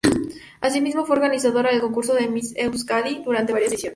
[0.61, 3.89] Asimismo fue organizadora del concurso de Miss Euskadi durante varias ediciones.